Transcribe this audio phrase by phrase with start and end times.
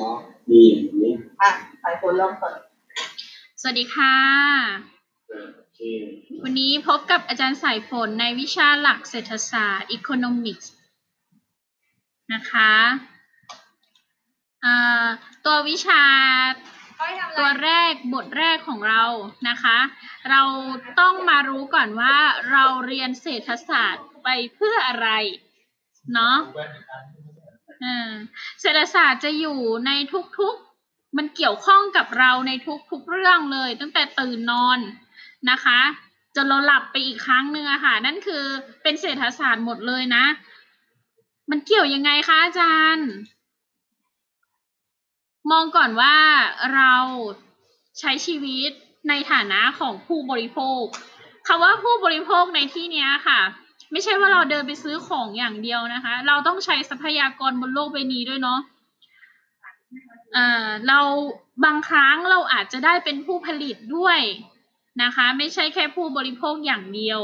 [0.00, 0.18] ซอฟ
[0.50, 1.50] ดีอย่างนี้อะ
[1.82, 2.58] สายฝนเริ่มเปิด
[3.60, 4.16] สวัสดีค่ะ
[5.28, 5.80] เออโอเค
[6.44, 10.66] วันนี้พบกับอาจารย์สายฝนในวิชาหลักเศรษฐศาสตร์ Economics
[12.32, 12.72] นะคะ
[14.64, 15.06] อ่า
[15.44, 16.02] ตัววิชา
[17.38, 19.04] ตัวแรกบทแรกของเรา
[19.48, 19.78] นะคะ
[20.30, 20.42] เรา
[21.00, 22.16] ต้องมารู้ก่อนว่า
[22.50, 25.08] เราเรียนเศรษฐศาสตร์ไปเพื่ออะไร
[26.14, 26.36] เนาะ
[26.90, 27.00] อ่า
[28.60, 29.90] เศรษฐศาสตร์จะอยู่ใน
[30.38, 32.52] ทุกๆ มันเกี่ยวข้องกับเราใน
[32.90, 34.78] ทุกๆเรื่องเลย ตั้งแต่ตื่นนอน
[35.50, 35.80] นะคะ
[36.36, 38.44] จนเราหลับไปอีกครั้งหนึ่งอะค่ะ นั่นคือ
[38.82, 40.24] เป็นเศรษฐศาสตร์หมดเลยนะ
[41.50, 43.08] มันเกี่ยวยังไงคะอาจารย์
[45.50, 46.16] มองก่อนว่า
[46.74, 46.94] เรา
[47.98, 48.70] ใช้ชีวิต
[49.08, 50.82] ในฐานะของผู้บริโภค
[51.46, 53.40] คำว่าผู้บริโภคในที่นี้ค่ะ
[53.92, 58.60] ไม่ใช่ว่าเราเดินไปซื้อของอย่างเดียวนะคะ เราต้องใช้ทรัพยากรบนโลกใบนี้ด้วยเนาะ
[60.34, 61.00] เอ่อเรา
[61.64, 64.18] บางครั้งเราอาจจะได้เป็นผู้ผลิตด้วย
[65.02, 67.20] นะคะ ไม่ใช่แค่ผู้บริโภคอย่างเดียว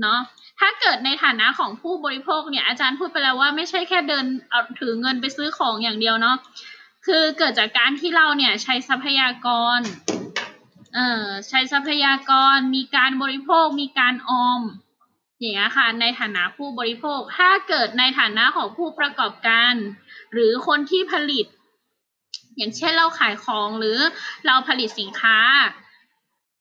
[0.00, 0.20] เนาะ
[0.60, 6.36] ถ้าเกิดในฐานะของผู้บริโภคเนี่ยอาจารย์พูดไปแล้วว่าไม่ใช่แค่เดินเอาถือเงินไปซื้อของอย่างเดียวเนาะ
[7.06, 9.80] คือเกิดจากการที่เราเนี่ยใช้ทรัพยากร
[10.94, 14.62] เอ่อใช้ทรัพยากรมีการบริโภคมีการออม
[15.44, 19.74] อย่างเงี้ยค่ะในฐานะผู้บริโภค ถ้าเกิดในฐานะของผู้ประกอบการ
[20.32, 21.46] หรือคนที่ผลิต
[22.56, 23.98] อย่างเช่นเราขายของหรือ
[24.46, 25.38] เราผลิตสินค้า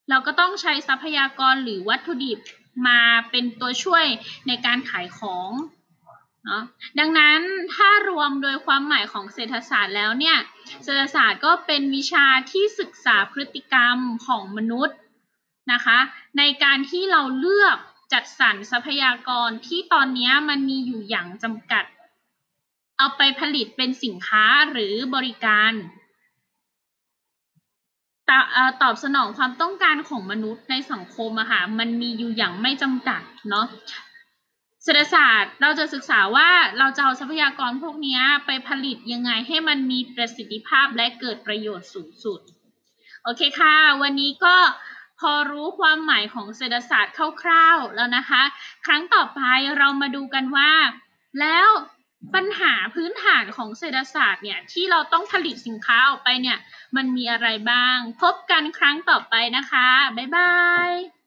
[0.09, 2.39] เราก็ต้องใช้ทรัพยากรหรือวัตถุดิบ
[2.87, 4.05] มาเป็นตัวช่วย
[4.47, 5.51] ในการขายของ
[6.45, 6.63] เนาะ
[6.99, 7.39] ดังนั้น
[7.75, 10.37] ถ้ารวมโดยความหมายของเศรษฐศาสตร์แล้วเนี่ย
[10.83, 14.97] เศรษฐศาสตร์ก็เป็นวิชาที่ศึกษาพฤติกรรมของมนุษย์
[15.71, 15.99] นะคะ
[16.37, 17.77] ในการที่เราเลือก
[18.13, 21.85] จัดสรรทรัพยากรที่ตอนนี้มันมีอยู่อย่างจำกัด
[22.97, 25.73] เอาไปผลิตเป็นสินค้าหรือบริการ
[28.29, 33.67] ตอเอ่อตอบสนองความต้องการของมนุษย์ในสังคมอะค่ะมันมีอยู่อย่างไม่จำกัดเนาะ
[34.83, 36.49] เศรษฐศาสตร์เราจะศึกษาว่า
[36.79, 42.39] เราจะเอาทรัพยากรพวกนี้ไปผลิตยังไงให้มันมีประสิทธิภาพและเกิดประโยชน์สูงสุด
[43.23, 44.55] โอเคค่ะ วันนี้ก็
[45.19, 48.43] พอรู้ความหมายของเศรษฐศาสตร์คร่าวๆแล้วนะคะ
[48.85, 49.41] ครั้งต่อไป
[49.77, 50.71] เรามาดูกันว่า
[51.39, 51.67] แล้ว
[52.35, 56.57] ปัญหาพื้นฐานของเศรษฐศาสตร์เนี่ยที่เราต้องผลิตสินค้าออกไปเนี่ย
[56.95, 59.87] มันมีอะไรบ้าง พบกันครั้งต่อไปนะคะ
[60.17, 60.53] บ๊ายบา
[60.89, 61.22] ย